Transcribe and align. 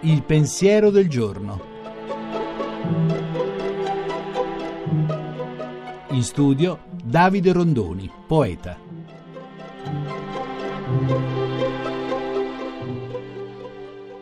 Il 0.00 0.22
pensiero 0.22 0.90
del 0.90 1.08
giorno. 1.08 1.72
In 6.10 6.22
studio 6.22 6.80
Davide 7.02 7.52
Rondoni, 7.52 8.10
poeta. 8.26 8.78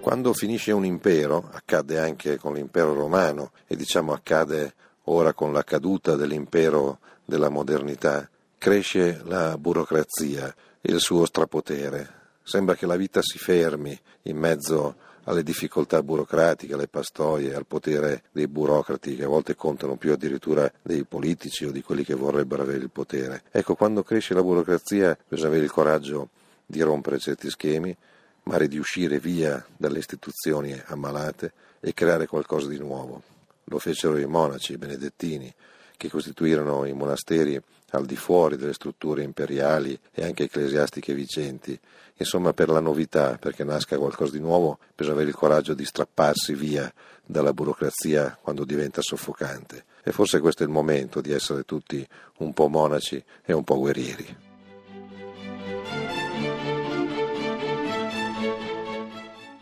Quando 0.00 0.32
finisce 0.32 0.72
un 0.72 0.84
impero, 0.84 1.48
accade 1.52 1.98
anche 1.98 2.38
con 2.38 2.54
l'impero 2.54 2.94
romano 2.94 3.52
e 3.66 3.76
diciamo 3.76 4.12
accade 4.12 4.74
ora 5.04 5.32
con 5.32 5.52
la 5.52 5.62
caduta 5.62 6.16
dell'impero 6.16 6.98
della 7.24 7.48
modernità, 7.48 8.28
cresce 8.58 9.20
la 9.24 9.56
burocrazia 9.56 10.54
il 10.82 10.98
suo 10.98 11.24
strapotere. 11.26 12.18
Sembra 12.42 12.74
che 12.74 12.86
la 12.86 12.96
vita 12.96 13.20
si 13.22 13.38
fermi 13.38 13.98
in 14.22 14.36
mezzo 14.36 14.96
alle 15.24 15.42
difficoltà 15.42 16.02
burocratiche, 16.02 16.74
alle 16.74 16.88
pastoie, 16.88 17.54
al 17.54 17.66
potere 17.66 18.24
dei 18.32 18.48
burocrati 18.48 19.16
che 19.16 19.24
a 19.24 19.28
volte 19.28 19.54
contano 19.54 19.96
più 19.96 20.12
addirittura 20.12 20.70
dei 20.82 21.04
politici 21.04 21.66
o 21.66 21.70
di 21.70 21.82
quelli 21.82 22.04
che 22.04 22.14
vorrebbero 22.14 22.62
avere 22.62 22.78
il 22.78 22.90
potere. 22.90 23.42
Ecco, 23.50 23.74
quando 23.74 24.02
cresce 24.02 24.34
la 24.34 24.42
burocrazia 24.42 25.16
bisogna 25.28 25.48
avere 25.48 25.64
il 25.64 25.70
coraggio 25.70 26.30
di 26.64 26.80
rompere 26.80 27.18
certi 27.18 27.50
schemi, 27.50 27.96
ma 28.44 28.58
di 28.58 28.78
uscire 28.78 29.18
via 29.18 29.64
dalle 29.76 29.98
istituzioni 29.98 30.80
ammalate 30.86 31.52
e 31.80 31.92
creare 31.92 32.26
qualcosa 32.26 32.68
di 32.68 32.78
nuovo. 32.78 33.22
Lo 33.64 33.78
fecero 33.78 34.16
i 34.16 34.26
monaci, 34.26 34.72
i 34.72 34.78
benedettini, 34.78 35.52
che 36.00 36.08
costituirono 36.08 36.86
i 36.86 36.94
monasteri 36.94 37.60
al 37.90 38.06
di 38.06 38.16
fuori 38.16 38.56
delle 38.56 38.72
strutture 38.72 39.22
imperiali 39.22 39.98
e 40.14 40.24
anche 40.24 40.44
ecclesiastiche 40.44 41.12
vicenti. 41.12 41.78
Insomma, 42.16 42.54
per 42.54 42.70
la 42.70 42.80
novità, 42.80 43.36
perché 43.38 43.64
nasca 43.64 43.98
qualcosa 43.98 44.32
di 44.32 44.40
nuovo, 44.40 44.78
bisogna 44.96 45.16
avere 45.16 45.28
il 45.28 45.36
coraggio 45.36 45.74
di 45.74 45.84
strapparsi 45.84 46.54
via 46.54 46.90
dalla 47.22 47.52
burocrazia 47.52 48.38
quando 48.40 48.64
diventa 48.64 49.02
soffocante. 49.02 49.84
E 50.02 50.10
forse 50.10 50.40
questo 50.40 50.62
è 50.62 50.66
il 50.66 50.72
momento 50.72 51.20
di 51.20 51.32
essere 51.32 51.64
tutti 51.64 52.06
un 52.38 52.54
po' 52.54 52.68
monaci 52.68 53.22
e 53.44 53.52
un 53.52 53.62
po' 53.62 53.78
guerrieri. 53.78 54.49